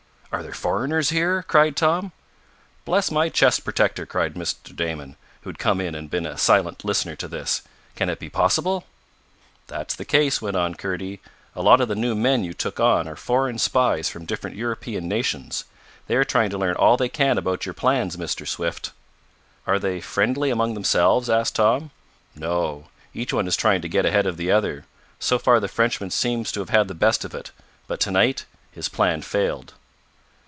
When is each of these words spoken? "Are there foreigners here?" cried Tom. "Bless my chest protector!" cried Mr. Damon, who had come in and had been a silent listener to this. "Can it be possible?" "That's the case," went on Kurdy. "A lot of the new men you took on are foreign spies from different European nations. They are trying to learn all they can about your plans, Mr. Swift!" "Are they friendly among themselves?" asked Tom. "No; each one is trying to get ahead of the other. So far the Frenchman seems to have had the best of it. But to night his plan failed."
"Are 0.33 0.41
there 0.41 0.53
foreigners 0.53 1.09
here?" 1.09 1.43
cried 1.49 1.75
Tom. 1.75 2.13
"Bless 2.85 3.11
my 3.11 3.27
chest 3.27 3.65
protector!" 3.65 4.05
cried 4.05 4.35
Mr. 4.35 4.73
Damon, 4.73 5.17
who 5.41 5.49
had 5.49 5.59
come 5.59 5.81
in 5.81 5.87
and 5.93 6.05
had 6.05 6.09
been 6.09 6.25
a 6.25 6.37
silent 6.37 6.85
listener 6.85 7.17
to 7.17 7.27
this. 7.27 7.63
"Can 7.97 8.07
it 8.09 8.17
be 8.17 8.29
possible?" 8.29 8.85
"That's 9.67 9.93
the 9.93 10.05
case," 10.05 10.41
went 10.41 10.55
on 10.55 10.75
Kurdy. 10.75 11.19
"A 11.53 11.61
lot 11.61 11.81
of 11.81 11.89
the 11.89 11.97
new 11.97 12.15
men 12.15 12.45
you 12.45 12.53
took 12.53 12.79
on 12.79 13.09
are 13.09 13.17
foreign 13.17 13.57
spies 13.59 14.07
from 14.07 14.23
different 14.25 14.55
European 14.55 15.05
nations. 15.09 15.65
They 16.07 16.15
are 16.15 16.23
trying 16.23 16.49
to 16.51 16.57
learn 16.57 16.75
all 16.75 16.95
they 16.95 17.09
can 17.09 17.37
about 17.37 17.65
your 17.65 17.73
plans, 17.73 18.15
Mr. 18.15 18.47
Swift!" 18.47 18.93
"Are 19.67 19.79
they 19.79 19.99
friendly 19.99 20.49
among 20.49 20.75
themselves?" 20.75 21.29
asked 21.29 21.55
Tom. 21.57 21.91
"No; 22.37 22.87
each 23.13 23.33
one 23.33 23.47
is 23.47 23.57
trying 23.57 23.81
to 23.81 23.89
get 23.89 24.05
ahead 24.05 24.25
of 24.25 24.37
the 24.37 24.49
other. 24.49 24.85
So 25.19 25.37
far 25.37 25.59
the 25.59 25.67
Frenchman 25.67 26.09
seems 26.09 26.53
to 26.53 26.61
have 26.61 26.69
had 26.69 26.87
the 26.87 26.95
best 26.95 27.25
of 27.25 27.35
it. 27.35 27.51
But 27.85 27.99
to 27.99 28.11
night 28.11 28.45
his 28.71 28.87
plan 28.87 29.23
failed." 29.23 29.73